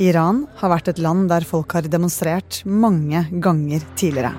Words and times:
Iran 0.00 0.46
har 0.56 0.70
vært 0.72 0.86
et 0.88 1.00
land 1.04 1.26
der 1.28 1.44
folk 1.44 1.74
har 1.76 1.84
demonstrert 1.84 2.62
mange 2.64 3.20
ganger 3.44 3.82
tidligere. 4.00 4.30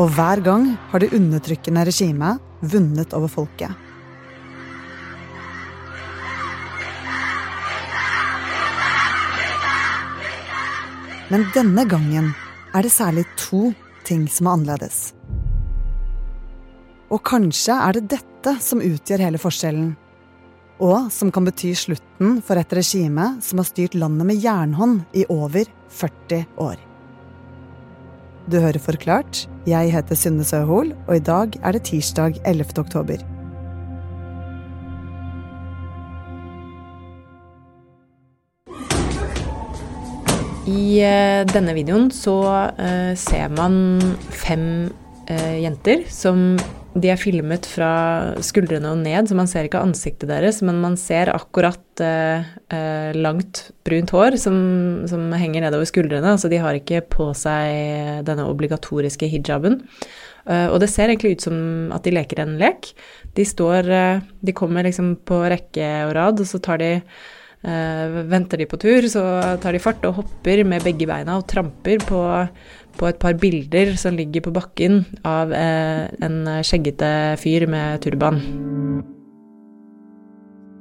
Og 0.00 0.10
hver 0.16 0.42
gang 0.42 0.66
har 0.90 1.04
det 1.04 1.12
undertrykkende 1.14 1.84
regimet 1.86 2.42
vunnet 2.72 3.14
over 3.14 3.30
folket. 3.30 3.70
Men 11.30 11.46
denne 11.54 11.86
gangen 11.86 12.32
er 12.74 12.82
det 12.82 12.90
særlig 12.90 13.28
to 13.38 13.68
ting 14.02 14.26
som 14.26 14.50
er 14.50 14.58
annerledes. 14.58 15.19
Og 17.10 17.18
kanskje 17.26 17.74
er 17.74 17.96
det 17.96 18.06
dette 18.12 18.52
som 18.62 18.82
utgjør 18.82 19.24
hele 19.24 19.38
forskjellen. 19.42 19.96
Og 20.80 21.10
som 21.12 21.32
kan 21.34 21.44
bety 21.44 21.72
slutten 21.76 22.38
for 22.46 22.60
et 22.60 22.72
regime 22.72 23.32
som 23.42 23.58
har 23.60 23.68
styrt 23.68 23.96
landet 23.98 24.28
med 24.30 24.38
jernhånd 24.40 25.02
i 25.18 25.26
over 25.28 25.66
40 25.90 26.46
år. 26.62 26.78
Du 28.50 28.56
hører 28.62 28.78
Forklart. 28.82 29.44
Jeg 29.66 29.90
heter 29.92 30.16
Synne 30.16 30.46
Søhol, 30.46 30.94
og 31.06 31.18
i 31.18 31.22
dag 31.22 31.58
er 31.60 31.76
det 31.76 31.84
tirsdag 31.90 32.40
11. 32.46 32.78
oktober. 32.78 33.20
I 40.70 41.02
eh, 41.02 41.42
denne 41.50 41.74
videoen 41.74 42.10
så 42.14 42.36
eh, 42.78 43.12
ser 43.18 43.50
man 43.58 43.98
fem 44.30 44.92
eh, 45.26 45.62
jenter 45.64 46.04
som 46.12 46.54
de 46.90 47.10
er 47.12 47.18
filmet 47.20 47.66
fra 47.70 47.90
skuldrene 48.42 48.90
og 48.90 48.98
ned, 49.04 49.28
så 49.30 49.36
man 49.38 49.48
ser 49.50 49.68
ikke 49.68 49.82
ansiktet 49.82 50.30
deres, 50.30 50.58
men 50.66 50.80
man 50.82 50.96
ser 50.98 51.30
akkurat 51.30 52.02
eh, 52.02 52.48
eh, 52.74 53.10
langt 53.14 53.68
brunt 53.86 54.10
hår 54.14 54.34
som, 54.42 54.56
som, 55.10 55.28
henger 55.38 55.62
nedover 55.62 55.86
skuldrene. 55.86 56.34
Altså 56.34 56.50
de 56.50 56.58
har 56.58 56.74
ikke 56.74 57.04
på 57.12 57.30
seg 57.38 58.24
denne 58.26 58.48
obligatoriske 58.50 59.30
hijaben. 59.30 59.78
Eh, 60.50 60.66
og 60.66 60.80
det 60.82 60.90
ser 60.90 61.12
egentlig 61.12 61.36
ut 61.38 61.46
som 61.46 61.60
at 61.94 62.06
de 62.06 62.16
leker 62.16 62.42
en 62.42 62.56
lek. 62.58 62.90
De 63.38 63.46
står 63.46 63.86
De 64.42 64.56
kommer 64.56 64.82
liksom 64.82 65.14
på 65.22 65.44
rekke 65.46 65.92
og 66.08 66.16
rad, 66.18 66.42
og 66.42 66.50
så 66.50 66.58
tar 66.58 66.82
de 66.82 66.96
Uh, 67.60 68.24
venter 68.24 68.56
de 68.56 68.64
på 68.64 68.78
tur, 68.80 69.04
så 69.12 69.20
tar 69.60 69.76
de 69.76 69.82
fart 69.84 70.00
og 70.08 70.14
hopper 70.16 70.62
med 70.64 70.80
begge 70.80 71.04
beina 71.04 71.34
og 71.36 71.44
tramper 71.50 72.00
på, 72.08 72.20
på 73.00 73.08
et 73.08 73.20
par 73.20 73.36
bilder 73.40 73.94
som 74.00 74.16
ligger 74.18 74.44
på 74.44 74.52
bakken 74.54 75.02
av 75.26 75.52
uh, 75.54 76.06
en 76.22 76.36
skjeggete 76.66 77.08
fyr 77.40 77.66
med 77.70 78.02
turban. 78.04 78.40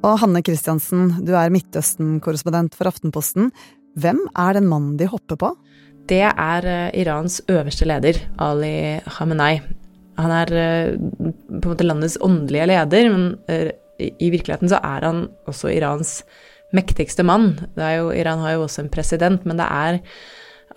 Og 0.04 0.20
Hanne 0.22 0.44
Christiansen, 0.44 1.14
du 1.28 1.34
er 1.36 1.52
Midtøsten-korrespondent 1.52 2.76
for 2.78 2.92
Aftenposten. 2.92 3.50
Hvem 4.00 4.22
er 4.32 4.56
den 4.56 4.70
mannen 4.72 4.96
de 5.00 5.10
hopper 5.12 5.40
på? 5.40 5.54
Det 6.12 6.24
er 6.28 6.68
uh, 6.68 6.90
Irans 7.00 7.40
øverste 7.52 7.88
leder, 7.88 8.20
Ali 8.40 9.00
Khamenei. 9.08 9.60
Han 10.20 10.36
er 10.36 10.50
på 10.52 11.64
en 11.64 11.70
måte 11.72 11.86
landets 11.88 12.18
åndelige 12.20 12.66
leder, 12.68 13.08
men 13.14 13.30
i 14.00 14.28
virkeligheten 14.34 14.68
så 14.68 14.82
er 14.84 15.06
han 15.08 15.22
også 15.48 15.72
Irans 15.72 16.18
mektigste 16.76 17.24
mann. 17.24 17.54
Jo, 17.80 18.10
Iran 18.12 18.44
har 18.44 18.58
jo 18.58 18.66
også 18.66 18.84
en 18.84 18.92
president, 18.92 19.46
men 19.48 19.62
det 19.62 19.68
er 19.72 20.02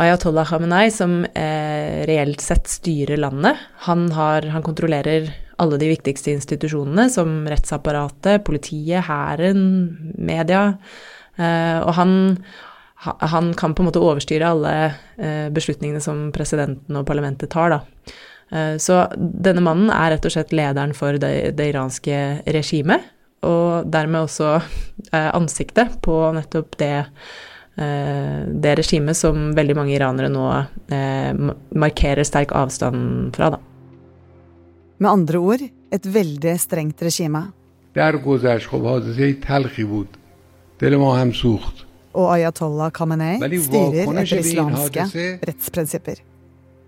Ayatollah 0.00 0.48
Khamenei 0.48 0.90
som 0.90 1.24
eh, 1.24 2.02
reelt 2.08 2.40
sett 2.40 2.68
styrer 2.68 3.20
landet. 3.20 3.60
Han, 3.86 4.06
har, 4.16 4.46
han, 4.54 4.64
kontrollerer 4.64 5.28
alle 5.60 5.78
de 5.78 5.90
viktigste 5.92 6.32
institusjonene, 6.32 7.10
som 7.12 7.42
rettsapparatet, 7.48 8.44
politiet, 8.46 9.04
hæren, 9.06 9.62
media. 10.16 10.64
Eh, 11.36 11.78
og 11.84 11.92
han, 11.98 12.14
han, 13.04 13.52
kan 13.58 13.76
på 13.76 13.84
en 13.84 13.90
måte 13.90 14.02
overstyre 14.02 14.48
alle 14.48 14.74
eh, 15.20 15.48
beslutningene 15.52 16.02
som 16.02 16.30
presidenten 16.34 16.98
og 16.98 17.06
parlamentet 17.08 17.52
tar, 17.52 17.76
da. 17.76 18.14
Eh, 18.52 18.76
så 18.80 19.04
denne 19.16 19.64
mannen 19.64 19.92
er 19.92 20.16
rett 20.16 20.28
og 20.28 20.34
slett 20.34 20.56
lederen 20.56 20.96
for 20.96 21.20
det, 21.20 21.52
det 21.58 21.72
iranske 21.74 22.22
regimet 22.48 23.12
og 23.42 23.88
dermed 23.90 24.26
også 24.26 24.50
eh, 24.56 25.30
ansiktet 25.34 25.98
på 26.04 26.16
nettopp 26.36 26.76
det, 26.80 26.94
det 27.76 28.74
regimet 28.76 29.16
som 29.16 29.52
veldig 29.56 29.76
mange 29.78 29.94
iranere 29.96 30.28
nå 30.32 30.46
eh, 30.92 31.32
markerer 31.72 32.26
sterk 32.28 32.52
avstand 32.56 33.32
fra, 33.36 33.54
da. 33.54 33.60
Med 35.02 35.10
andre 35.10 35.40
ord 35.40 35.64
et 35.64 36.06
veldig 36.06 36.52
strengt 36.60 37.02
regime. 37.02 37.46
Og 42.12 42.28
Ayatollah 42.34 42.92
Khamenei 42.92 43.38
styrer 43.40 44.04
etter 44.04 44.40
islamske 44.42 45.06
rettsprinsipper. 45.48 46.20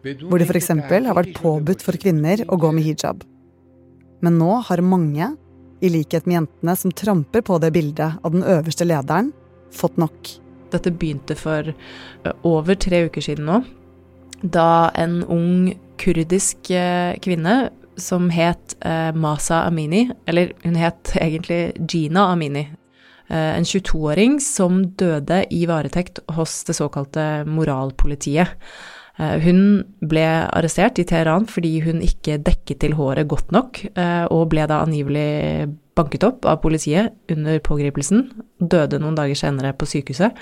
Hvor 0.05 0.41
det 0.41 0.49
f.eks. 0.51 0.69
har 0.69 1.17
vært 1.17 1.33
påbudt 1.39 1.85
for 1.85 1.97
kvinner 2.01 2.45
å 2.45 2.59
gå 2.61 2.71
med 2.77 2.85
hijab. 2.85 3.25
Men 4.25 4.37
nå 4.41 4.61
har 4.69 4.85
mange 4.85 5.31
i 5.85 5.91
likhet 5.93 6.29
med 6.29 6.39
jentene 6.39 6.77
som 6.77 6.93
tramper 6.93 7.45
på 7.45 7.59
det 7.61 7.73
bildet 7.75 8.21
av 8.25 8.33
den 8.37 8.45
øverste 8.45 8.87
lederen, 8.89 9.33
fått 9.73 9.97
nok. 10.01 10.35
Dette 10.75 10.93
begynte 10.93 11.39
for 11.39 11.73
over 12.43 12.77
tre 12.77 13.07
uker 13.09 13.25
siden 13.25 13.49
nå, 13.49 13.63
da 14.43 14.91
en 14.99 15.23
ung 15.31 15.73
kurdisk 16.03 16.69
kvinne 17.25 17.55
som 17.97 18.27
het 18.35 18.75
Masa 19.15 19.63
Amini, 19.69 20.09
eller 20.27 20.51
hun 20.65 20.75
het 20.77 21.15
egentlig 21.15 21.77
Gina 21.87 22.27
Amini, 22.33 22.67
en 23.31 23.65
22-åring 23.65 24.37
som 24.43 24.83
døde 25.01 25.45
i 25.55 25.63
varetekt 25.71 26.21
hos 26.37 26.59
det 26.69 26.75
såkalte 26.77 27.45
moralpolitiet. 27.49 28.59
Hun 29.17 29.61
ble 30.03 30.27
arrestert 30.51 30.99
i 30.99 31.07
Teheran 31.07 31.47
fordi 31.49 31.79
hun 31.87 32.03
ikke 32.03 32.41
dekket 32.43 32.83
til 32.83 32.97
håret 32.99 33.31
godt 33.31 33.55
nok, 33.55 33.81
og 34.35 34.49
ble 34.53 34.67
da 34.69 34.83
angivelig 34.83 35.71
banket 35.99 36.27
opp 36.27 36.49
av 36.49 36.61
politiet 36.63 37.15
under 37.33 37.61
pågripelsen. 37.65 38.27
Døde 38.59 39.01
noen 39.03 39.19
dager 39.19 39.39
senere 39.39 39.75
på 39.79 39.89
sykehuset. 39.91 40.37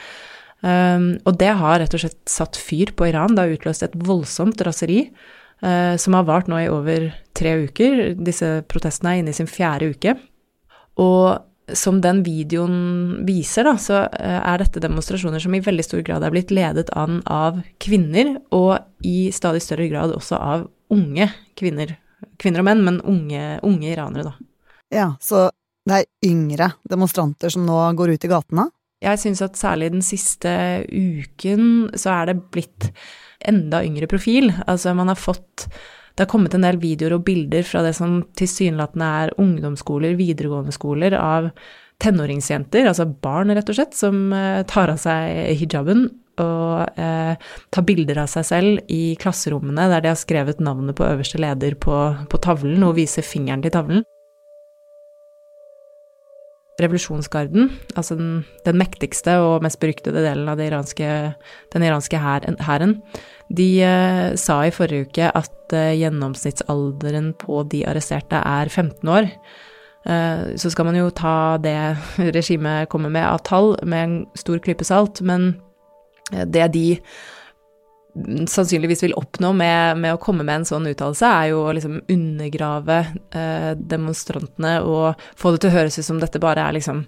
Og 0.63 1.39
det 1.41 1.53
har 1.59 1.81
rett 1.83 1.95
og 1.97 2.03
slett 2.05 2.21
satt 2.31 2.59
fyr 2.61 2.93
på 2.95 3.09
Iran. 3.11 3.35
Det 3.35 3.45
har 3.45 3.55
utløst 3.57 3.83
et 3.83 3.97
voldsomt 3.99 4.63
raseri 4.63 5.09
som 5.59 6.15
har 6.15 6.27
vart 6.29 6.47
nå 6.51 6.61
i 6.63 6.69
over 6.71 7.09
tre 7.35 7.57
uker. 7.67 8.13
Disse 8.15 8.61
protestene 8.71 9.17
er 9.17 9.23
inne 9.23 9.35
i 9.35 9.39
sin 9.41 9.51
fjerde 9.51 9.91
uke. 9.91 10.15
Og 11.03 11.41
som 11.77 12.01
den 12.03 12.23
videoen 12.27 13.23
viser, 13.27 13.67
da, 13.67 13.77
så 13.81 14.05
eh, 14.11 14.39
er 14.41 14.63
dette 14.63 14.83
demonstrasjoner 14.83 15.43
som 15.43 15.55
i 15.55 15.63
veldig 15.63 15.85
stor 15.87 16.03
grad 16.07 16.25
er 16.27 16.35
blitt 16.35 16.53
ledet 16.55 16.91
an 16.99 17.21
av 17.31 17.61
kvinner, 17.83 18.37
og 18.55 18.83
i 19.07 19.31
stadig 19.35 19.63
større 19.65 19.89
grad 19.93 20.15
også 20.15 20.39
av 20.39 20.67
unge 20.93 21.29
kvinner. 21.59 21.97
Kvinner 22.43 22.63
og 22.63 22.69
menn, 22.69 22.83
men 22.87 23.01
unge, 23.09 23.61
unge 23.67 23.93
iranere, 23.93 24.33
da. 24.33 24.52
Ja, 24.93 25.15
så 25.21 25.49
det 25.89 25.99
er 25.99 26.29
yngre 26.29 26.71
demonstranter 26.89 27.51
som 27.51 27.65
nå 27.67 27.79
går 27.99 28.15
ut 28.15 28.27
i 28.27 28.31
gatene? 28.31 28.69
Jeg 29.03 29.19
syns 29.19 29.43
at 29.43 29.59
særlig 29.59 29.91
den 29.97 30.05
siste 30.07 30.53
uken 30.87 31.91
så 31.99 32.13
er 32.21 32.31
det 32.31 32.43
blitt 32.55 32.93
enda 33.43 33.81
yngre 33.83 34.07
profil. 34.07 34.53
Altså, 34.71 34.95
man 34.95 35.11
har 35.11 35.19
fått 35.19 35.67
det 36.13 36.27
har 36.27 36.29
kommet 36.29 36.53
en 36.55 36.67
del 36.67 36.77
videoer 36.77 37.17
og 37.17 37.25
bilder 37.25 37.65
fra 37.65 37.81
det 37.87 37.95
som 37.97 38.19
tilsynelatende 38.37 39.07
er 39.23 39.31
ungdomsskoler, 39.41 40.13
videregående 40.19 40.75
skoler, 40.77 41.17
av 41.17 41.49
tenåringsjenter, 42.03 42.85
altså 42.91 43.07
barn 43.25 43.55
rett 43.55 43.71
og 43.73 43.79
slett, 43.79 43.97
som 43.97 44.27
eh, 44.37 44.61
tar 44.69 44.93
av 44.93 45.01
seg 45.01 45.55
hijaben 45.61 46.11
og 46.43 47.01
eh, 47.01 47.49
tar 47.73 47.87
bilder 47.89 48.23
av 48.25 48.31
seg 48.33 48.47
selv 48.49 48.93
i 48.93 49.15
klasserommene 49.21 49.89
der 49.93 50.05
de 50.05 50.13
har 50.13 50.21
skrevet 50.21 50.61
navnet 50.65 50.97
på 50.99 51.07
øverste 51.07 51.41
leder 51.41 51.77
på, 51.81 51.97
på 52.29 52.43
tavlen 52.45 52.85
og 52.85 52.97
viser 53.01 53.25
fingeren 53.25 53.65
til 53.65 53.73
tavlen. 53.73 54.05
Revolusjonsgarden, 56.81 57.69
altså 58.01 58.17
den, 58.17 58.45
den, 58.65 58.79
mektigste 58.81 59.35
og 59.45 59.65
mest 59.65 59.77
beryktede 59.83 60.23
delen 60.25 60.49
av 60.49 60.61
iranske, 60.61 61.09
den 61.75 61.85
iranske 61.85 62.17
hæren, 62.17 62.95
de 63.53 63.67
uh, 63.85 64.33
sa 64.41 64.63
i 64.65 64.73
forrige 64.73 65.11
uke 65.11 65.29
at 65.29 65.77
uh, 65.77 65.93
gjennomsnittsalderen 65.93 67.35
på 67.37 67.61
de 67.69 67.83
arresterte 67.89 68.41
er 68.41 68.73
15 68.73 69.13
år. 69.13 69.29
Uh, 70.09 70.57
så 70.57 70.73
skal 70.73 70.89
man 70.89 70.97
jo 70.97 71.13
ta 71.13 71.59
det 71.61 71.77
regimet 72.33 72.89
kommer 72.89 73.13
med 73.13 73.29
av 73.29 73.45
tall 73.45 73.77
med 73.85 74.07
en 74.07 74.17
stor 74.35 74.63
klype 74.65 74.89
salt, 74.89 75.21
men 75.21 75.53
det 76.33 76.71
de 76.73 76.87
sannsynligvis 78.13 79.03
vil 79.07 79.15
oppnå 79.17 79.53
med, 79.57 79.99
med, 80.03 80.15
å 80.15 80.21
komme 80.21 80.45
med 80.45 80.61
en 80.61 80.67
sånn 80.69 80.89
uttalelse, 80.91 81.29
er 81.29 81.53
jo 81.53 81.63
å 81.65 81.73
liksom 81.73 81.97
undergrave 82.13 82.99
eh, 83.33 83.73
demonstrantene 83.79 84.75
og 84.85 85.23
få 85.39 85.55
det 85.55 85.63
til 85.63 85.73
å 85.73 85.77
høres 85.79 85.97
ut 85.99 86.07
som 86.07 86.21
dette 86.21 86.43
bare 86.43 86.67
er 86.67 86.77
liksom 86.77 87.03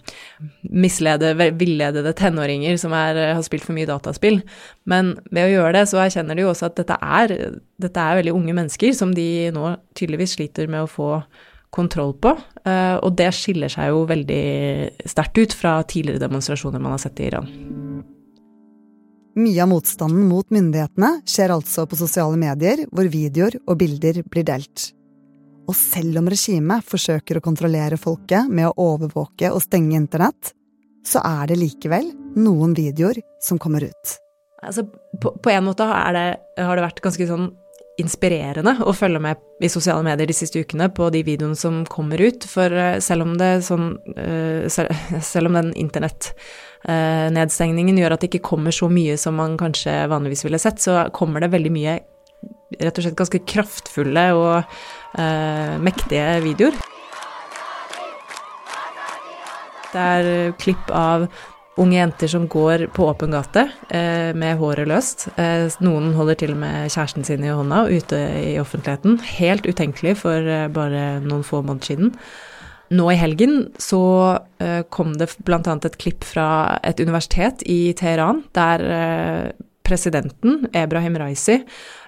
mislede, 0.72 1.34
villedede 1.60 2.14
tenåringer 2.16 2.80
som 2.80 2.96
er, 2.96 3.20
har 3.36 3.44
spilt 3.44 3.66
for 3.66 3.76
mye 3.76 3.88
dataspill. 3.90 4.40
Men 4.88 5.14
ved 5.30 5.50
å 5.50 5.54
gjøre 5.54 5.76
det, 5.76 5.86
så 5.92 6.00
erkjenner 6.04 6.38
de 6.38 6.46
jo 6.46 6.52
også 6.54 6.70
at 6.70 6.80
dette 6.80 6.96
er, 6.96 7.36
dette 7.84 8.08
er 8.08 8.22
veldig 8.22 8.36
unge 8.40 8.56
mennesker 8.56 8.96
som 8.96 9.12
de 9.16 9.50
nå 9.54 9.76
tydeligvis 9.98 10.38
sliter 10.38 10.72
med 10.72 10.86
å 10.86 10.90
få 10.90 11.10
kontroll 11.74 12.14
på, 12.22 12.32
eh, 12.64 12.96
og 12.96 13.16
det 13.18 13.32
skiller 13.34 13.72
seg 13.72 13.90
jo 13.90 14.04
veldig 14.08 14.44
sterkt 15.10 15.40
ut 15.42 15.56
fra 15.58 15.80
tidligere 15.82 16.22
demonstrasjoner 16.22 16.80
man 16.80 16.94
har 16.94 17.02
sett 17.02 17.20
i 17.20 17.28
Iran. 17.32 17.50
Mye 19.34 19.62
av 19.62 19.70
motstanden 19.72 20.28
mot 20.30 20.46
myndighetene 20.54 21.24
skjer 21.26 21.50
altså 21.50 21.88
på 21.90 21.98
sosiale 21.98 22.38
medier, 22.38 22.84
hvor 22.94 23.08
videoer 23.10 23.56
og 23.64 23.80
bilder 23.80 24.20
blir 24.30 24.46
delt. 24.46 24.92
Og 25.66 25.74
selv 25.74 26.20
om 26.20 26.28
regimet 26.30 26.84
forsøker 26.86 27.40
å 27.40 27.42
kontrollere 27.42 27.98
folket 27.98 28.46
med 28.52 28.68
å 28.68 28.92
overvåke 28.92 29.50
og 29.50 29.62
stenge 29.64 29.96
internett, 29.98 30.52
så 31.04 31.22
er 31.24 31.50
det 31.50 31.58
likevel 31.58 32.12
noen 32.38 32.76
videoer 32.76 33.18
som 33.42 33.58
kommer 33.58 33.88
ut. 33.88 34.14
Altså, 34.62 34.86
på, 35.20 35.34
på 35.42 35.52
en 35.52 35.66
måte 35.66 35.88
det, 36.14 36.24
har 36.56 36.78
det 36.78 36.86
vært 36.86 37.02
ganske 37.04 37.26
sånn 37.28 37.50
inspirerende 38.00 38.72
å 38.82 38.92
følge 38.96 39.20
med 39.22 39.36
i 39.62 39.68
sosiale 39.70 40.02
medier 40.06 40.26
de 40.26 40.32
siste 40.34 40.58
ukene 40.62 40.88
på 40.94 41.10
de 41.14 41.22
videoene 41.26 41.56
som 41.58 41.84
kommer 41.86 42.20
ut, 42.22 42.44
for 42.50 42.72
eh, 42.72 43.00
selv 43.04 43.22
om 43.26 43.34
sånn 43.38 43.98
eh, 44.18 44.68
Selv 45.34 45.46
om 45.50 45.54
den 45.58 45.72
internettnedstengningen 45.78 47.98
gjør 48.00 48.12
at 48.16 48.22
det 48.24 48.30
ikke 48.32 48.48
kommer 48.50 48.72
så 48.74 48.86
mye 48.90 49.16
som 49.20 49.34
man 49.38 49.56
kanskje 49.60 49.92
vanligvis 50.10 50.44
ville 50.46 50.62
sett, 50.62 50.78
så 50.82 50.92
kommer 51.14 51.38
det 51.44 51.54
veldig 51.54 51.72
mye 51.74 51.94
rett 52.80 52.98
og 52.98 53.02
slett 53.04 53.18
ganske 53.18 53.46
kraftfulle 53.46 54.24
og 54.34 54.56
uh, 55.18 55.74
mektige 55.84 56.40
videoer. 56.42 56.74
Det 59.94 60.02
er 60.02 60.52
klipp 60.58 60.90
av 60.90 61.28
unge 61.80 61.96
jenter 61.98 62.30
som 62.30 62.46
går 62.48 62.86
på 62.94 63.08
åpen 63.10 63.34
gate 63.34 63.66
eh, 63.88 64.30
med 64.36 64.58
håret 64.60 64.88
løst. 64.88 65.26
Eh, 65.40 65.66
noen 65.82 66.12
holder 66.14 66.38
til 66.38 66.54
og 66.54 66.60
med 66.62 66.92
kjæresten 66.94 67.26
sin 67.26 67.44
i 67.44 67.52
hånda 67.52 67.84
ute 67.90 68.20
i 68.54 68.56
offentligheten. 68.62 69.18
Helt 69.38 69.66
utenkelig 69.66 70.16
for 70.22 70.38
eh, 70.38 70.68
bare 70.72 71.04
noen 71.24 71.46
få 71.46 71.64
måneder 71.64 71.90
siden. 71.90 72.14
Nå 72.94 73.08
i 73.10 73.18
helgen 73.18 73.68
så 73.80 74.04
eh, 74.62 74.82
kom 74.92 75.14
det 75.18 75.32
bl.a. 75.46 75.60
et 75.60 76.00
klipp 76.00 76.26
fra 76.26 76.78
et 76.84 77.00
universitet 77.02 77.64
i 77.66 77.94
Teheran 77.96 78.44
der 78.54 78.84
eh, 78.98 79.46
presidenten, 79.84 80.68
Ebrahim 80.72 81.16
Raisi, 81.20 81.58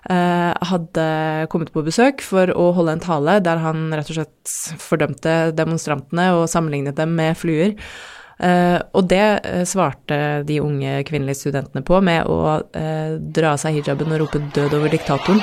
eh, 0.09 0.53
hadde 0.71 1.07
kommet 1.53 1.73
på 1.75 1.85
besøk 1.85 2.23
for 2.25 2.53
å 2.55 2.71
holde 2.77 2.97
en 2.97 3.05
tale 3.05 3.39
der 3.45 3.61
han 3.61 3.89
rett 3.93 4.12
og 4.12 4.21
slett 4.21 4.81
fordømte 4.81 5.37
demonstrantene 5.57 6.31
og 6.39 6.47
sammenlignet 6.53 6.97
dem 6.97 7.17
med 7.19 7.37
fluer. 7.37 7.75
Uh, 8.37 8.83
og 8.93 9.06
det 9.09 9.23
uh, 9.49 9.62
svarte 9.65 10.17
de 10.44 10.59
unge 10.61 10.99
kvinnelige 11.09 11.38
studentene 11.41 11.81
på 11.87 12.03
med 12.05 12.29
å 12.29 12.41
uh, 12.61 13.15
dra 13.17 13.55
av 13.55 13.62
seg 13.62 13.79
hijaben 13.79 14.12
og 14.12 14.21
rope 14.21 14.43
'død 14.53 14.77
over 14.77 14.93
diktatoren'. 14.93 15.41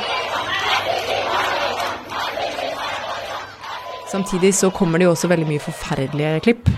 Samtidig 4.14 4.54
så 4.54 4.70
kommer 4.70 5.02
det 5.02 5.08
jo 5.08 5.16
også 5.16 5.32
veldig 5.32 5.48
mye 5.50 5.64
forferdelige 5.64 6.44
klipp. 6.46 6.70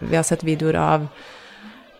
Vi 0.00 0.16
har 0.16 0.24
sett 0.24 0.46
videoer 0.48 0.78
av 0.80 1.04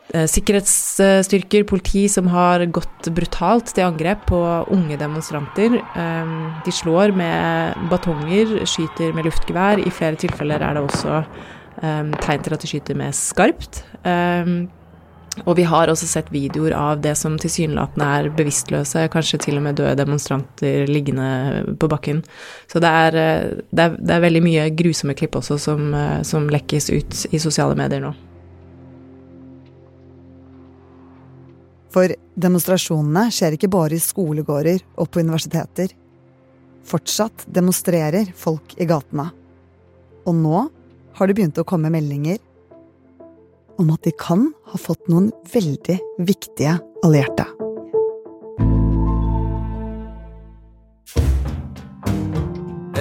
sikkerhetsstyrker, 0.08 1.66
politi, 1.68 2.06
som 2.08 2.30
har 2.32 2.64
gått 2.72 3.10
brutalt 3.12 3.68
til 3.76 3.84
angrep 3.84 4.24
på 4.32 4.40
unge 4.72 4.96
demonstranter. 4.96 5.76
de 6.64 6.72
slår 6.72 7.12
med 7.12 7.76
batonger, 7.92 8.64
skyter 8.64 9.12
med 9.12 9.28
luftgevær. 9.28 9.84
I 9.84 9.92
flere 9.92 10.16
tilfeller 10.16 10.64
er 10.64 10.80
det 10.80 10.86
også 10.88 11.20
um, 11.82 12.12
tegn 12.20 12.44
til 12.44 12.56
at 12.56 12.62
de 12.62 12.70
skyter 12.70 12.98
mer 12.98 13.16
skarpt. 13.16 13.82
Um, 14.04 14.68
og 15.46 15.54
vi 15.56 15.64
har 15.68 15.88
også 15.88 16.08
sett 16.10 16.30
videoer 16.34 16.74
av 16.74 17.02
det 17.04 17.12
som 17.18 17.36
tilsynelatende 17.40 18.06
er 18.18 18.28
bevisstløse, 18.34 19.06
kanskje 19.12 19.38
til 19.46 19.60
og 19.60 19.64
med 19.68 19.78
døde 19.78 19.94
demonstranter 20.00 20.90
liggende 20.90 21.76
på 21.80 21.88
bakken. 21.90 22.24
Så 22.70 22.82
det 22.82 22.90
er, 22.90 23.18
eh, 23.20 23.60
det 23.70 23.84
er, 23.84 23.94
det 23.96 24.16
er 24.16 24.24
veldig 24.26 24.42
mye 24.42 24.64
grusomme 24.74 25.14
klipp 25.14 25.38
også 25.38 25.58
som, 25.58 25.94
eh, 25.94 26.22
som 26.26 26.50
lekkes 26.50 26.90
ut 26.90 27.20
i 27.30 27.38
sosiale 27.38 27.78
medier 27.78 28.02
nå. 28.02 28.12
For 31.94 32.10
demonstrasjonene 32.38 33.30
skjer 33.34 33.56
ikke 33.56 33.70
bare 33.70 33.96
i 33.96 34.02
skolegårder 34.02 34.82
og 34.98 35.10
på 35.10 35.22
universiteter. 35.22 35.94
Fortsatt 36.86 37.46
demonstrerer 37.46 38.30
folk 38.34 38.76
i 38.78 38.86
gatene. 38.86 39.30
Og 40.26 40.34
nå 40.34 40.68
har 41.14 41.26
det 41.28 41.36
begynt 41.38 41.58
å 41.60 41.66
komme 41.66 41.90
meldinger 41.92 42.38
om 43.80 43.90
at 43.94 44.04
de 44.04 44.12
kan 44.18 44.50
ha 44.72 44.78
fått 44.78 45.08
noen 45.08 45.30
veldig 45.52 45.96
viktige 46.28 46.76
allierte. 47.06 47.46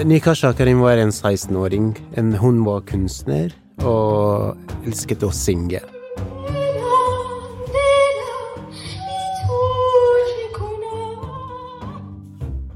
Nika 0.08 0.32
Shakarin 0.32 0.80
var 0.80 0.98
en 0.98 1.12
16-åring. 1.12 1.92
Hun 2.40 2.62
var 2.64 2.86
kunstner 2.88 3.52
og 3.84 4.56
elsket 4.88 5.26
å 5.28 5.32
synge. 5.36 5.82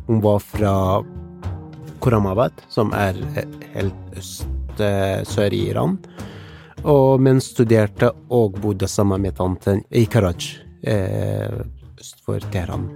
Hun 0.07 0.19
var 0.21 0.43
fra 0.43 0.73
Koramabad, 2.03 2.59
som 2.67 2.91
er 2.91 3.15
helt 3.71 4.19
øst 4.19 4.62
sør 4.77 5.53
i 5.53 5.67
Iran. 5.69 5.97
Og, 6.83 7.21
men 7.23 7.39
studerte 7.43 8.09
og 8.33 8.57
bodde 8.59 8.89
sammen 8.91 9.21
med 9.23 9.37
tanten 9.37 9.83
i 9.91 10.05
Karaj, 10.05 10.49
eh, 10.83 11.63
øst 11.99 12.19
for 12.25 12.43
Teheran. 12.51 12.89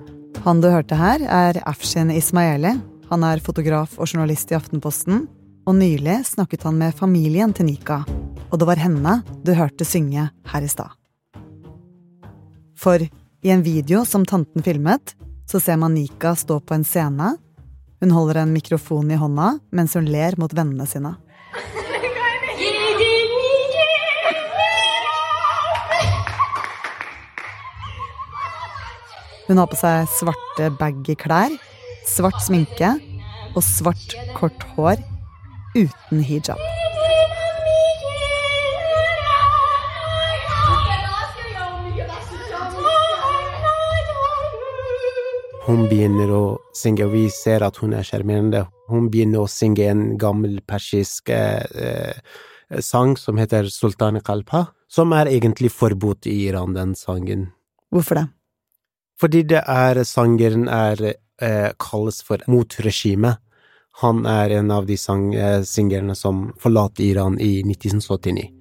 Han 0.43 0.61
du 0.61 0.67
hørte 0.69 0.95
her, 0.95 1.23
er 1.23 1.61
Afshin 1.65 2.11
Ismaeli. 2.11 2.75
Han 3.09 3.23
er 3.23 3.39
fotograf 3.39 3.97
og 3.97 4.07
journalist 4.07 4.51
i 4.51 4.57
Aftenposten. 4.57 5.27
Og 5.67 5.75
nylig 5.75 6.21
snakket 6.27 6.63
han 6.63 6.77
med 6.79 6.95
familien 6.95 7.53
til 7.53 7.67
Nika. 7.67 8.03
Og 8.51 8.59
det 8.59 8.67
var 8.67 8.79
henne 8.79 9.21
du 9.43 9.53
hørte 9.55 9.85
synge 9.87 10.29
her 10.51 10.63
i 10.63 10.71
stad. 10.71 10.91
For 12.77 13.01
i 13.01 13.51
en 13.51 13.63
video 13.63 14.05
som 14.05 14.25
tanten 14.25 14.63
filmet, 14.63 15.15
så 15.47 15.59
ser 15.59 15.79
man 15.79 15.95
Nika 15.95 16.35
stå 16.35 16.59
på 16.59 16.75
en 16.75 16.83
scene. 16.87 17.35
Hun 17.99 18.11
holder 18.11 18.43
en 18.43 18.53
mikrofon 18.53 19.11
i 19.11 19.19
hånda 19.19 19.57
mens 19.71 19.95
hun 19.97 20.07
ler 20.11 20.37
mot 20.37 20.53
vennene 20.53 20.87
sine. 20.87 21.15
Hun 29.47 29.61
har 29.61 29.67
på 29.71 29.77
seg 29.79 30.09
svarte 30.11 30.65
baggy 30.75 31.15
klær, 31.15 31.53
svart 32.03 32.41
sminke 32.43 32.89
og 33.55 33.63
svart, 33.63 34.17
kort 34.35 34.65
hår 34.75 34.99
uten 35.77 36.19
hijab. 36.19 36.59
Hun 45.67 45.87
begynner 45.91 46.31
å 46.31 46.43
synge, 46.75 47.07
og 47.07 47.15
vi 47.15 47.25
ser 47.31 47.63
at 47.63 47.79
hun 47.79 47.95
er 47.95 48.03
sjarmerende. 48.07 48.67
Hun 48.87 49.09
begynner 49.11 49.43
å 49.43 49.51
synge 49.51 49.89
en 49.91 50.03
gammel 50.19 50.61
persisk 50.63 51.29
eh, 51.29 52.15
sang 52.79 53.17
som 53.19 53.37
heter 53.37 53.69
Sultan 53.71 54.19
Kalpa, 54.21 54.67
som 54.87 55.13
er 55.13 55.29
egentlig 55.31 55.71
forbudt 55.75 56.27
i 56.27 56.47
Iran, 56.47 56.75
den 56.75 56.95
sangen. 56.95 57.49
Hvorfor 57.91 58.21
det? 58.21 58.27
Fordi 59.17 59.43
det 59.49 59.63
er 59.65 60.03
sangeren 60.05 60.67
er 60.69 61.01
eh, 61.09 61.71
kalles 61.81 62.21
for 62.23 62.43
mot 62.47 62.75
regimet. 62.85 63.41
Han 64.03 64.25
er 64.29 64.59
en 64.59 64.71
av 64.71 64.85
de 64.85 64.97
sang, 64.97 65.31
eh, 65.33 65.63
singerne 65.65 66.15
som 66.15 66.51
forlater 66.61 67.03
Iran 67.03 67.39
i 67.41 67.63
1979. 67.65 68.51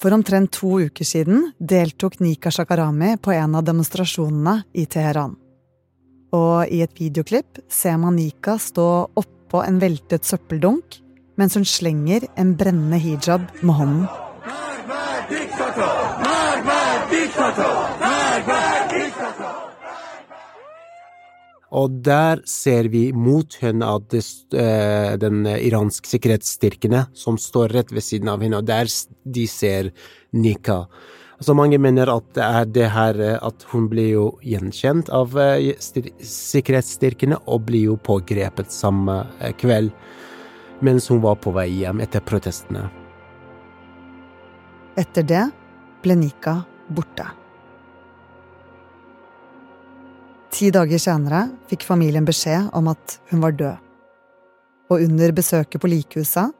For 0.00 0.12
omtrent 0.16 0.52
to 0.56 0.78
uker 0.80 1.04
siden 1.04 1.50
deltok 1.58 2.20
Nika 2.20 2.50
Shakarami 2.50 3.18
på 3.20 3.32
en 3.36 3.54
av 3.54 3.64
demonstrasjonene 3.64 4.62
i 4.72 4.86
Teheran. 4.86 5.36
Og 6.36 6.70
i 6.70 6.82
et 6.84 6.94
videoklipp 6.98 7.58
ser 7.70 7.98
man 7.98 8.18
Nika 8.18 8.56
stå 8.60 8.88
oppå 9.18 9.62
en 9.66 9.80
veltet 9.82 10.26
søppeldunk 10.28 11.00
mens 11.40 11.56
hun 11.56 11.64
slenger 11.64 12.26
en 12.38 12.52
brennende 12.58 12.98
hijab 13.00 13.46
med 13.64 13.74
hånden. 13.78 14.04
Og 21.70 22.00
der 22.04 22.42
ser 22.50 22.90
vi 22.90 23.04
mot 23.14 23.54
henne 23.62 23.86
at 23.94 24.08
det, 24.10 24.24
uh, 24.58 25.14
den 25.22 25.46
iranske 25.46 26.10
sikkerhetsstyrkene 26.10 27.06
som 27.16 27.38
står 27.38 27.76
rett 27.78 27.94
ved 27.94 28.04
siden 28.04 28.28
av 28.32 28.42
henne, 28.42 28.58
og 28.58 28.66
der 28.68 28.90
de 29.24 29.46
ser 29.48 29.92
Nika. 30.34 30.82
Altså 31.40 31.54
Mange 31.56 31.78
mener 31.80 32.10
at 32.12 32.26
det 32.36 32.44
er 32.44 32.66
det 32.68 32.88
her 32.92 33.20
eh, 33.24 33.38
at 33.40 33.64
hun 33.72 33.86
blir 33.88 34.10
jo 34.12 34.24
gjenkjent 34.44 35.08
av 35.16 35.32
uh, 35.40 35.56
sikkerhetsstyrkene 35.80 37.38
og 37.48 37.64
blir 37.70 37.86
jo 37.88 37.96
pågrepet 37.96 38.68
samme 38.74 39.22
kveld 39.60 39.88
mens 40.84 41.08
hun 41.12 41.22
var 41.24 41.38
på 41.40 41.52
vei 41.56 41.66
hjem 41.80 42.00
etter 42.04 42.24
protestene. 42.24 42.86
Etter 45.00 45.24
det 45.28 45.42
ble 46.04 46.16
Nika 46.16 46.54
borte. 46.88 47.26
Ti 50.50 50.70
dager 50.74 51.00
senere 51.00 51.44
fikk 51.70 51.84
familien 51.88 52.28
beskjed 52.28 52.72
om 52.76 52.88
at 52.92 53.20
hun 53.30 53.44
var 53.44 53.56
død. 53.56 53.86
og 54.90 54.98
under 55.04 55.32
besøket 55.32 55.80
på 55.80 55.86
likhuset 55.86 56.50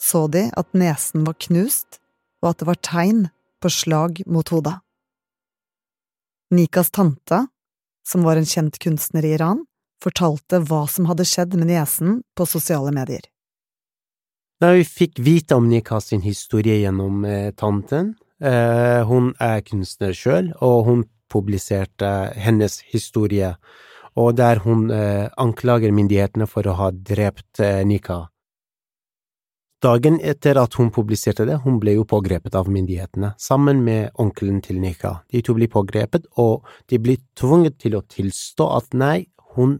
så 0.00 0.26
de 0.28 0.50
at 0.56 0.68
nesen 0.76 1.24
var 1.24 1.36
knust, 1.40 1.98
og 2.42 2.50
at 2.50 2.60
det 2.60 2.66
var 2.68 2.80
tegn 2.84 3.22
på 3.60 3.70
slag 3.70 4.22
mot 4.26 4.48
hodet. 4.48 4.78
Nikas 6.50 6.90
tante, 6.90 7.46
som 8.06 8.24
var 8.26 8.36
en 8.36 8.48
kjent 8.48 8.78
kunstner 8.82 9.24
i 9.24 9.34
Iran, 9.36 9.64
fortalte 10.02 10.62
hva 10.66 10.86
som 10.90 11.06
hadde 11.10 11.26
skjedd 11.28 11.54
med 11.58 11.70
niesen 11.70 12.22
på 12.34 12.46
sosiale 12.48 12.92
medier. 12.94 13.22
Da 14.60 14.72
vi 14.76 14.84
fikk 14.84 15.20
vite 15.24 15.56
om 15.56 15.68
Nikas 15.70 16.10
sin 16.10 16.24
historie 16.24 16.80
gjennom 16.82 17.24
eh, 17.24 17.52
tanten, 17.56 18.14
eh, 18.42 19.00
hun 19.08 19.30
er 19.40 19.62
kunstner 19.64 20.16
sjøl, 20.16 20.50
og 20.60 20.84
hun 20.88 21.06
publiserte 21.30 22.10
hennes 22.36 22.80
historie, 22.90 23.54
og 24.18 24.34
der 24.36 24.60
hun 24.66 24.90
eh, 24.92 25.30
anklager 25.40 25.94
myndighetene 25.94 26.48
for 26.50 26.66
å 26.66 26.76
ha 26.80 26.90
drept 26.92 27.62
Nikas. 27.62 27.86
Nika. 27.88 28.20
Dagen 29.83 30.19
etter 30.23 30.57
at 30.57 30.73
hun 30.79 30.89
publiserte 30.89 31.45
det, 31.45 31.59
hun 31.63 31.79
ble 31.79 31.97
jo 31.97 32.05
pågrepet 32.09 32.55
av 32.55 32.69
myndighetene, 32.71 33.33
sammen 33.37 33.83
med 33.85 34.09
onkelen 34.21 34.61
til 34.65 34.79
Nika. 34.81 35.19
De 35.29 35.41
to 35.45 35.53
blir 35.53 35.69
pågrepet, 35.69 36.25
og 36.41 36.65
de 36.89 36.97
blir 36.97 37.19
tvunget 37.37 37.77
til 37.83 37.97
å 37.99 38.01
tilstå 38.01 38.69
at 38.79 38.95
nei, 38.97 39.27
hun 39.55 39.77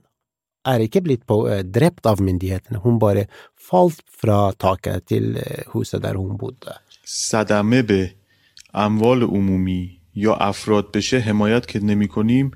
er 0.65 0.84
ikke 0.86 1.01
blitt 1.06 1.25
på, 1.25 1.48
eh, 1.50 1.63
drept 1.63 2.06
av 2.06 2.22
myndighetene, 2.22 2.84
hun 2.84 3.00
bare 3.00 3.25
falt 3.56 4.04
fra 4.22 4.51
taket 4.54 5.08
til 5.08 5.38
eh, 5.38 5.63
huset 5.74 6.01
der 6.01 6.15
hun 6.15 6.38
bodde. 6.38 6.82
صدمه 7.08 7.82
به 7.82 8.12
اموال 8.74 9.24
عمومی 9.24 10.01
یا 10.15 10.34
افراد 10.36 10.92
بشه 10.92 11.20
حمایت 11.20 11.65
که 11.65 11.80
نمی 11.80 12.08
کنیم 12.08 12.51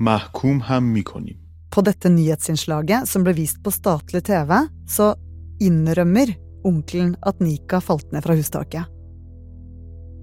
محکوم 0.00 0.58
هم 0.58 0.82
می 0.82 1.02
کنیم. 1.02 1.38
På 1.70 1.80
dette 1.82 2.08
nyhetsinnslaget, 2.08 3.08
som 3.08 3.24
ble 3.24 3.32
vist 3.32 3.62
på 3.64 3.70
statlig 3.70 4.22
TV, 4.24 4.68
så 4.88 5.14
innrømmer 5.60 6.34
onkelen 6.67 7.15
at 7.27 7.39
Nika 7.43 7.81
falt 7.83 8.11
ned 8.13 8.25
fra 8.25 8.35
hustaket. 8.37 8.89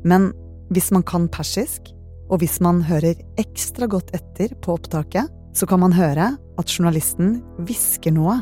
Men 0.05 0.31
hvis 0.73 0.91
man 0.95 1.05
kan 1.07 1.29
persisk, 1.33 1.91
og 2.29 2.43
hvis 2.43 2.59
man 2.61 2.83
hører 2.85 3.19
ekstra 3.41 3.89
godt 3.89 4.13
etter 4.17 4.53
på 4.63 4.77
opptaket, 4.77 5.31
så 5.57 5.67
kan 5.67 5.81
man 5.81 5.97
høre 5.97 6.35
at 6.61 6.73
journalisten 6.75 7.39
hvisker 7.65 8.13
noe 8.15 8.39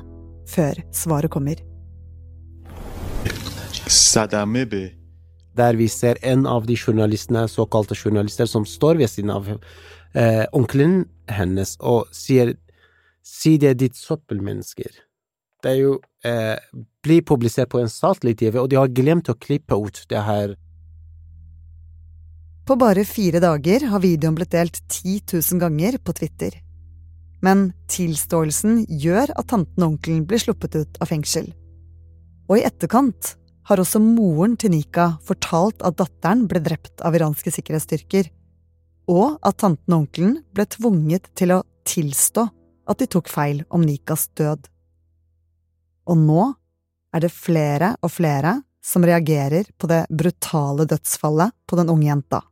før 0.50 0.78
svaret 0.94 1.30
kommer. 1.32 1.62
Der 5.56 5.78
vi 5.78 5.88
ser 5.88 6.18
en 6.26 6.44
av 6.50 6.66
de 6.66 6.76
journalistene, 6.76 7.46
såkalte 7.48 7.96
journalister, 7.96 8.46
som 8.50 8.66
står 8.66 8.98
ved 9.00 9.08
siden 9.08 9.32
av 9.32 9.48
eh, 9.48 10.44
onkelen 10.52 11.04
hennes 11.30 11.76
og 11.80 12.10
sier 12.12 12.56
Si 13.26 13.56
det, 13.58 13.72
ditt 13.80 13.96
søppelmennesker. 13.98 15.00
Det 15.58 15.70
er 15.72 15.80
jo 15.80 15.94
eh, 16.26 16.58
blir 17.02 17.24
publisert 17.26 17.70
på 17.72 17.80
en 17.80 17.90
statlig 17.92 18.36
TV, 18.40 18.58
og 18.60 18.70
de 18.70 18.78
har 18.80 18.92
glemt 18.92 19.30
å 19.30 19.38
klippe 19.38 19.78
ut 19.78 20.02
det 20.10 20.22
her 20.26 20.56
På 22.66 22.74
bare 22.74 23.04
fire 23.06 23.38
dager 23.38 23.84
har 23.92 24.02
videoen 24.02 24.34
blitt 24.34 24.50
delt 24.50 24.80
10 24.90 25.20
000 25.38 25.60
ganger 25.62 26.00
på 26.02 26.16
Twitter. 26.18 26.56
Men 27.38 27.68
tilståelsen 27.86 28.80
gjør 28.90 29.30
at 29.38 29.52
tanten 29.52 29.84
og 29.84 29.92
onkelen 29.92 30.24
blir 30.26 30.42
sluppet 30.42 30.74
ut 30.74 30.98
av 30.98 31.12
fengsel. 31.12 31.52
Og 32.50 32.58
i 32.58 32.64
etterkant 32.66 33.36
har 33.70 33.82
også 33.82 34.00
moren 34.02 34.56
til 34.58 34.72
Nika 34.74 35.12
fortalt 35.26 35.82
at 35.86 35.98
datteren 35.98 36.46
ble 36.50 36.62
drept 36.62 37.02
av 37.06 37.14
iranske 37.18 37.54
sikkerhetsstyrker, 37.54 38.30
og 39.10 39.38
at 39.46 39.58
tanten 39.62 39.94
og 39.94 40.04
onkelen 40.04 40.38
ble 40.54 40.66
tvunget 40.70 41.30
til 41.38 41.54
å 41.54 41.62
tilstå 41.86 42.46
at 42.90 43.02
de 43.02 43.08
tok 43.10 43.30
feil 43.30 43.62
om 43.74 43.82
Nikas 43.86 44.28
død. 44.38 44.66
Og 46.06 46.18
nå 46.18 46.42
er 47.14 47.24
det 47.24 47.32
flere 47.32 47.94
og 48.02 48.12
flere 48.12 48.60
som 48.86 49.04
reagerer 49.06 49.72
på 49.78 49.88
det 49.90 50.04
brutale 50.10 50.86
dødsfallet 50.86 51.54
på 51.66 51.78
den 51.80 51.90
unge 51.90 52.06
jenta. 52.10 52.42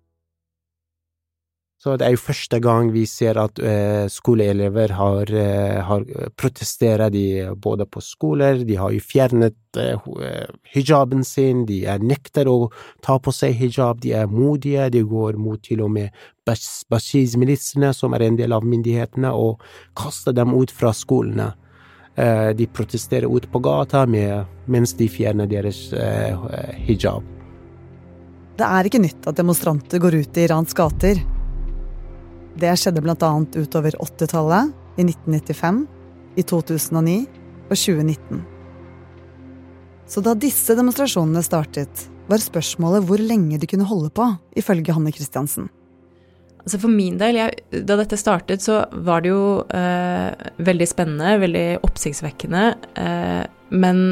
Så 1.85 1.99
det 2.01 2.07
er 2.07 2.15
jo 2.15 2.23
første 2.25 2.57
gang 2.65 2.89
vi 2.95 3.03
ser 3.05 3.37
at 3.37 3.59
eh, 3.61 4.07
skoleelever 4.09 4.95
har, 4.97 5.29
eh, 5.29 5.83
har 5.85 6.07
protesterer 6.33 7.13
både 7.61 7.85
på 7.85 8.01
skoler, 8.01 8.63
de 8.65 8.79
har 8.81 8.95
jo 8.95 9.03
fjernet 9.05 9.59
eh, 9.77 10.07
eh, 10.25 10.55
hijaben 10.73 11.21
sin, 11.29 11.67
de 11.69 11.83
er 11.85 12.01
nekter 12.01 12.49
å 12.49 12.71
ta 13.05 13.19
på 13.21 13.35
seg 13.37 13.53
hijab, 13.61 14.01
de 14.01 14.15
er 14.17 14.33
modige, 14.33 14.89
de 14.97 15.05
går 15.05 15.37
mot 15.37 15.61
til 15.61 15.85
og 15.85 15.93
med 15.99 16.25
Bas- 16.49 16.87
Bashir-militsene, 16.89 17.93
som 17.93 18.17
er 18.17 18.31
en 18.31 18.41
del 18.41 18.57
av 18.57 18.65
myndighetene, 18.65 19.35
og 19.37 19.61
kaster 19.93 20.33
dem 20.33 20.57
ut 20.57 20.73
fra 20.73 20.95
skolene. 20.97 21.53
Eh, 22.15 22.51
de 22.55 22.67
protesterer 22.67 23.27
ut 23.37 23.53
på 23.53 23.59
gata 23.59 24.07
med, 24.07 24.45
mens 24.71 24.95
de 24.95 25.09
fjerner 25.11 25.49
deres 25.51 25.89
eh, 25.93 26.39
hijab. 26.87 27.27
Det 28.55 28.67
er 28.67 28.87
ikke 28.87 29.03
nytt 29.03 29.27
at 29.27 29.39
demonstranter 29.41 29.99
går 29.99 30.21
ut 30.23 30.39
i 30.39 30.45
Irans 30.47 30.77
gater. 30.79 31.19
Det 32.55 32.71
skjedde 32.79 33.03
annet 33.03 33.57
utover 33.59 33.97
80-tallet, 33.99 34.71
i 34.95 35.03
1995, 35.03 35.87
i 36.39 36.43
2009 36.47 37.17
og 37.67 37.75
2019. 37.75 38.45
Så 40.07 40.23
da 40.23 40.37
disse 40.39 40.77
demonstrasjonene 40.79 41.43
startet, 41.43 42.05
var 42.31 42.39
spørsmålet 42.39 43.03
hvor 43.09 43.19
lenge 43.19 43.59
de 43.59 43.67
kunne 43.67 43.89
holde 43.89 44.13
på, 44.15 44.29
ifølge 44.55 44.95
Hanne 44.95 45.11
Christiansen. 45.13 45.67
Altså 46.65 46.81
for 46.81 46.93
min 46.93 47.19
del, 47.21 47.37
jeg, 47.37 47.85
da 47.85 47.99
dette 48.01 48.17
startet, 48.17 48.65
så 48.65 48.81
var 49.05 49.21
det 49.25 49.35
jo 49.35 49.45
eh, 49.69 50.33
veldig 50.65 50.87
spennende, 50.89 51.37
veldig 51.43 51.67
oppsiktsvekkende, 51.85 52.65
eh, 53.01 53.43
men, 53.77 54.03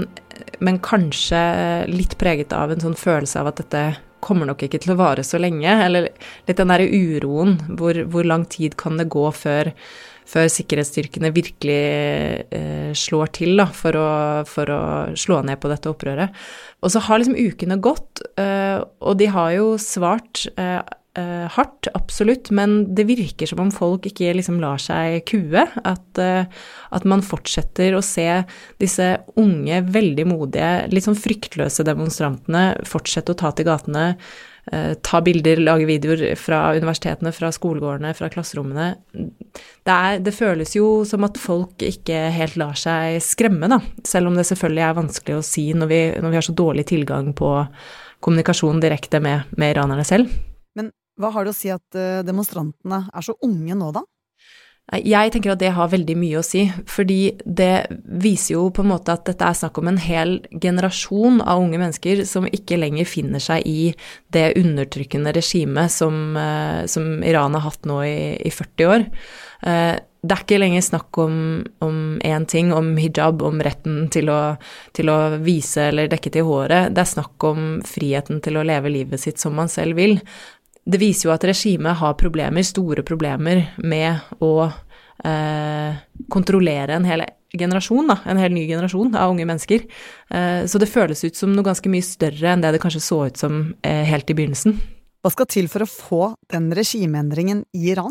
men 0.60 0.80
kanskje 0.84 1.40
litt 1.88 2.18
preget 2.20 2.52
av 2.52 2.74
en 2.74 2.84
sånn 2.84 2.98
følelse 2.98 3.40
av 3.40 3.52
at 3.52 3.62
dette 3.64 3.84
kommer 4.22 4.48
nok 4.48 4.64
ikke 4.66 4.80
til 4.82 4.94
å 4.94 5.00
vare 5.00 5.24
så 5.26 5.40
lenge. 5.42 5.72
Eller 5.86 6.08
litt 6.46 6.60
den 6.60 6.72
derre 6.72 6.86
uroen. 6.86 7.58
Hvor, 7.78 8.04
hvor 8.12 8.28
lang 8.28 8.46
tid 8.50 8.76
kan 8.80 9.00
det 9.00 9.10
gå 9.12 9.24
før, 9.34 9.72
før 10.28 10.48
sikkerhetsstyrkene 10.52 11.32
virkelig 11.34 11.82
eh, 12.54 12.92
slår 12.98 13.34
til 13.40 13.58
da, 13.60 13.68
for 13.74 13.98
å, 13.98 14.08
for 14.48 14.72
å 14.72 14.82
slå 15.18 15.42
ned 15.46 15.60
på 15.62 15.70
dette 15.72 15.90
opprøret. 15.90 16.42
Og 16.82 16.94
så 16.94 17.02
har 17.08 17.22
liksom 17.22 17.38
ukene 17.38 17.80
gått, 17.82 18.24
eh, 18.40 18.78
og 18.78 19.18
de 19.20 19.30
har 19.34 19.54
jo 19.56 19.72
svart 19.82 20.46
eh, 21.18 21.48
hardt, 21.50 21.88
absolutt, 21.94 22.50
men 22.50 22.94
det 22.94 23.06
virker 23.08 23.48
som 23.48 23.60
om 23.64 23.72
folk 23.74 24.06
ikke 24.08 24.32
liksom 24.38 24.60
lar 24.62 24.80
seg 24.82 25.22
kue. 25.28 25.64
At, 25.82 26.06
uh, 26.20 26.44
at 26.94 27.08
man 27.08 27.24
fortsetter 27.24 27.96
å 27.96 28.04
se 28.04 28.28
disse 28.82 29.08
unge, 29.40 29.82
veldig 29.92 30.26
modige, 30.30 30.72
litt 30.92 31.08
sånn 31.08 31.18
fryktløse 31.18 31.86
demonstrantene 31.88 32.82
fortsette 32.88 33.34
å 33.34 33.38
ta 33.42 33.52
til 33.52 33.68
gatene. 33.68 34.06
uh, 34.72 34.94
ta 35.02 35.20
bilder, 35.20 35.58
lage 35.58 35.88
videoer 35.88 36.36
fra 36.38 36.70
universitetene, 36.76 37.32
fra 37.34 37.50
skolegårdene, 37.52 38.14
fra 38.14 38.30
klasserommene. 38.30 38.92
Det, 39.12 39.96
er, 39.96 40.20
det 40.22 40.36
føles 40.36 40.76
jo 40.76 41.02
som 41.08 41.24
at 41.26 41.40
folk 41.40 41.82
ikke 41.82 42.28
helt 42.36 42.56
lar 42.60 42.78
seg 42.78 43.18
skremme, 43.24 43.68
da. 43.68 43.80
Selv 44.06 44.30
om 44.30 44.38
det 44.38 44.46
selvfølgelig 44.48 44.86
er 44.86 45.00
vanskelig 45.00 45.40
å 45.40 45.44
si 45.46 45.66
når 45.74 45.90
vi, 45.90 46.00
når 46.22 46.30
vi 46.30 46.40
har 46.40 46.48
så 46.48 46.56
dårlig 46.56 46.86
tilgang 46.92 47.34
på 47.34 47.52
kommunikasjon 48.22 48.80
direkte 48.80 49.18
med, 49.18 49.50
med 49.58 49.74
iranerne 49.74 50.06
selv. 50.06 50.30
Hva 51.20 51.32
har 51.34 51.44
det 51.44 51.52
å 51.52 51.56
si 51.56 51.70
at 51.72 51.98
eh, 51.98 52.24
demonstrantene 52.26 53.04
er 53.12 53.24
så 53.26 53.36
unge 53.44 53.76
nå, 53.78 53.92
da? 53.94 54.04
Jeg 54.92 55.30
tenker 55.32 55.54
at 55.54 55.60
det 55.62 55.70
har 55.72 55.88
veldig 55.88 56.14
mye 56.18 56.40
å 56.40 56.44
si, 56.44 56.66
fordi 56.90 57.38
det 57.46 57.86
viser 58.20 58.56
jo 58.56 58.64
på 58.74 58.82
en 58.82 58.90
måte 58.90 59.14
at 59.14 59.22
dette 59.24 59.46
er 59.46 59.56
snakk 59.56 59.78
om 59.78 59.88
en 59.88 60.00
hel 60.02 60.40
generasjon 60.50 61.38
av 61.40 61.62
unge 61.62 61.78
mennesker 61.80 62.24
som 62.28 62.48
ikke 62.50 62.80
lenger 62.82 63.08
finner 63.08 63.40
seg 63.40 63.64
i 63.64 63.92
det 64.34 64.50
undertrykkende 64.58 65.32
regimet 65.38 65.94
som, 65.94 66.36
eh, 66.36 66.84
som 66.90 67.22
Iran 67.24 67.54
har 67.56 67.64
hatt 67.70 67.86
nå 67.88 68.02
i, 68.04 68.16
i 68.42 68.50
40 68.52 68.90
år. 68.90 69.06
Eh, 69.62 70.00
Det 70.22 70.36
er 70.36 70.42
ikke 70.44 70.58
lenger 70.60 70.82
snakk 70.86 71.18
om, 71.18 71.64
om 71.82 71.96
én 72.22 72.44
ting, 72.46 72.68
om 72.72 72.92
hijab, 72.94 73.40
om 73.42 73.58
retten 73.58 74.04
til 74.06 74.28
å, 74.30 74.56
til 74.94 75.10
å 75.10 75.16
vise 75.42 75.88
eller 75.88 76.06
dekke 76.06 76.30
til 76.30 76.46
håret. 76.46 76.94
Det 76.94 77.02
er 77.02 77.10
snakk 77.10 77.42
om 77.42 77.80
friheten 77.82 78.38
til 78.38 78.54
å 78.54 78.62
leve 78.62 78.92
livet 78.92 79.18
sitt 79.18 79.42
som 79.42 79.56
man 79.58 79.66
selv 79.66 79.98
vil 79.98 80.20
det 80.84 80.98
viser 80.98 81.28
jo 81.28 81.34
at 81.34 81.44
regimet 81.46 82.00
har 82.00 82.16
problemer, 82.18 82.66
store 82.66 83.04
problemer, 83.06 83.68
med 83.78 84.42
å 84.42 84.54
eh, 84.66 86.00
kontrollere 86.32 86.96
en 86.96 87.06
hel 87.06 87.24
generasjon, 87.52 88.08
da, 88.08 88.18
en 88.26 88.40
hel 88.40 88.54
ny 88.54 88.64
generasjon 88.66 89.14
av 89.18 89.30
unge 89.34 89.46
mennesker. 89.48 89.86
Eh, 90.32 90.64
så 90.66 90.80
det 90.82 90.90
føles 90.90 91.22
ut 91.24 91.38
som 91.38 91.52
noe 91.54 91.66
ganske 91.66 91.92
mye 91.92 92.06
større 92.06 92.54
enn 92.54 92.64
det 92.64 92.74
det 92.74 92.82
kanskje 92.82 93.04
så 93.04 93.22
ut 93.28 93.38
som 93.40 93.62
eh, 93.86 94.02
helt 94.08 94.30
i 94.32 94.36
begynnelsen. 94.38 94.76
Hva 95.22 95.30
skal 95.30 95.50
til 95.50 95.70
for 95.70 95.84
å 95.84 95.90
få 95.90 96.22
den 96.50 96.72
regimeendringen 96.74 97.62
i 97.78 97.92
Iran? 97.92 98.10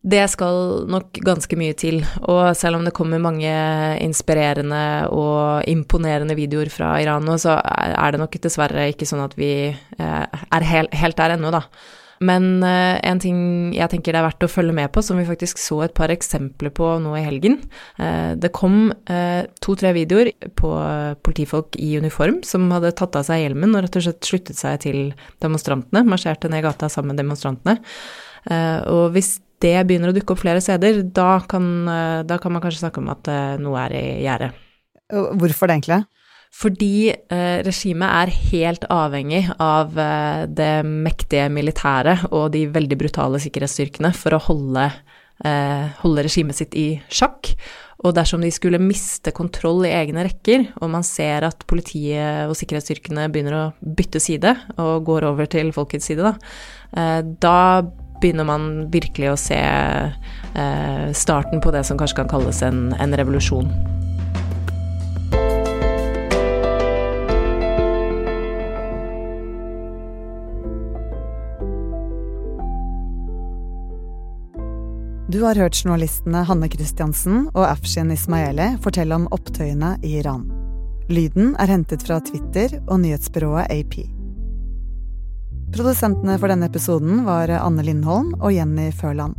Det 0.00 0.22
skal 0.32 0.86
nok 0.88 1.18
ganske 1.20 1.56
mye 1.60 1.74
til, 1.76 2.00
og 2.24 2.56
selv 2.56 2.78
om 2.78 2.86
det 2.86 2.94
kommer 2.96 3.20
mange 3.20 3.52
inspirerende 4.00 5.10
og 5.12 5.68
imponerende 5.68 6.34
videoer 6.38 6.70
fra 6.72 6.94
Iran 7.02 7.26
nå, 7.28 7.36
så 7.36 7.58
er 7.60 8.14
det 8.14 8.22
nok 8.22 8.38
dessverre 8.40 8.88
ikke 8.94 9.06
sånn 9.06 9.26
at 9.26 9.36
vi 9.36 9.52
eh, 9.68 10.24
er 10.56 10.68
helt, 10.72 10.96
helt 10.96 11.20
der 11.20 11.36
ennå, 11.36 11.52
da. 11.52 11.66
Men 12.20 12.60
uh, 12.60 12.98
en 13.00 13.20
ting 13.20 13.38
jeg 13.72 13.88
tenker 13.94 14.12
det 14.12 14.20
er 14.20 14.26
verdt 14.26 14.44
å 14.44 14.50
følge 14.50 14.74
med 14.76 14.90
på, 14.92 15.00
som 15.04 15.16
vi 15.16 15.24
faktisk 15.28 15.60
så 15.60 15.78
et 15.86 15.94
par 15.96 16.12
eksempler 16.12 16.72
på 16.76 16.92
nå 17.00 17.14
i 17.16 17.24
helgen. 17.24 17.56
Uh, 17.96 18.36
det 18.36 18.52
kom 18.56 18.90
uh, 18.92 19.42
to-tre 19.64 19.94
videoer 19.96 20.34
på 20.60 20.72
politifolk 21.24 21.78
i 21.80 21.94
uniform 22.00 22.42
som 22.46 22.68
hadde 22.74 22.92
tatt 22.98 23.16
av 23.16 23.24
seg 23.28 23.46
hjelmen 23.46 23.72
og 23.72 23.86
rett 23.86 23.96
og 23.96 24.04
slett 24.04 24.28
sluttet 24.28 24.60
seg 24.60 24.82
til 24.84 25.00
demonstrantene, 25.40 26.04
marsjerte 26.08 26.52
ned 26.52 26.66
gata 26.66 26.90
sammen 26.92 27.14
med 27.14 27.24
demonstrantene. 27.24 27.80
og 28.90 29.12
hvis 29.14 29.40
det 29.60 29.74
begynner 29.88 30.12
å 30.12 30.16
dukke 30.16 30.32
opp 30.32 30.40
flere 30.40 30.60
steder, 30.64 31.02
da 31.04 31.40
kan, 31.48 31.64
da 32.24 32.38
kan 32.40 32.52
man 32.52 32.62
kanskje 32.64 32.84
snakke 32.84 33.02
om 33.02 33.10
at 33.12 33.28
noe 33.60 33.82
er 33.86 33.96
i 33.96 34.04
gjære. 34.24 34.48
Hvorfor 35.40 35.68
det, 35.68 35.76
egentlig? 35.76 36.00
Fordi 36.50 37.10
eh, 37.10 37.60
regimet 37.62 38.10
er 38.10 38.32
helt 38.50 38.86
avhengig 38.90 39.44
av 39.62 39.94
eh, 39.98 40.46
det 40.50 40.82
mektige 40.84 41.46
militæret 41.52 42.26
og 42.32 42.50
de 42.56 42.64
veldig 42.74 42.98
brutale 42.98 43.40
sikkerhetsstyrkene 43.42 44.10
for 44.16 44.34
å 44.34 44.42
holde, 44.48 44.88
eh, 45.46 45.86
holde, 46.02 46.26
regimet 46.26 46.58
sitt 46.58 46.74
i 46.74 46.88
sjakk. 47.06 47.52
Og 48.02 48.16
dersom 48.16 48.42
de 48.42 48.50
skulle 48.52 48.80
miste 48.82 49.30
kontroll 49.36 49.84
i 49.86 49.94
egne 49.94 50.24
rekker, 50.26 50.66
og 50.80 50.90
man 50.90 51.06
ser 51.06 51.46
at 51.46 51.62
politiet 51.70 52.48
og 52.48 52.56
sikkerhetsstyrkene 52.58 53.28
begynner 53.30 53.58
å 53.58 53.64
bytte 53.80 54.22
side 54.22 54.56
og 54.80 55.04
går 55.06 55.28
over 55.30 55.50
til 55.52 55.70
folkets 55.76 56.10
side, 56.10 56.24
da, 56.24 56.34
eh, 56.98 57.22
da 57.22 57.58
begynner 58.20 58.44
man 58.48 58.70
virkelig 58.92 59.30
å 59.32 59.40
se 59.40 59.62
eh, 59.62 61.08
starten 61.16 61.62
på 61.62 61.72
det 61.72 61.86
som 61.88 62.00
kanskje 62.00 62.24
kan 62.24 62.34
kalles 62.34 62.64
en, 62.66 62.88
en 62.98 63.20
revolusjon. 63.22 63.70
Du 75.30 75.44
har 75.44 75.54
hørt 75.54 75.76
journalistene 75.78 76.40
Hanne 76.42 76.66
Christiansen 76.66 77.44
og 77.52 77.62
Afshin 77.62 78.08
Ismaeli 78.10 78.64
fortelle 78.82 79.14
om 79.14 79.28
opptøyene 79.30 79.92
i 80.02 80.16
Iran. 80.18 80.48
Lyden 81.06 81.52
er 81.62 81.70
hentet 81.70 82.02
fra 82.02 82.16
Twitter 82.26 82.74
og 82.80 82.98
nyhetsbyrået 83.04 83.70
AP. 83.70 83.94
Produsentene 85.76 86.34
for 86.34 86.50
denne 86.50 86.66
episoden 86.66 87.22
var 87.28 87.52
Anne 87.60 87.84
Lindholm 87.86 88.32
og 88.40 88.56
Jenny 88.56 88.88
Førland. 88.90 89.38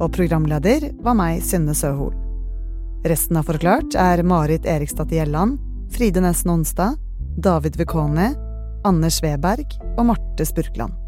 Og 0.00 0.08
programleder 0.16 0.88
var 1.04 1.18
meg, 1.20 1.44
Synne 1.44 1.76
Søhol. 1.76 2.16
Resten 3.04 3.36
av 3.36 3.52
Forklart 3.52 3.92
er 4.00 4.24
Marit 4.24 4.64
Erikstad 4.64 5.12
Gjelland, 5.12 5.60
Fride 5.92 6.24
Nesten 6.24 6.56
Onsdag, 6.56 6.96
David 7.36 7.76
Vekoni, 7.76 8.32
Anders 8.88 9.20
Weberg 9.20 9.76
og 9.98 10.06
Marte 10.14 10.48
Spurkland. 10.48 11.01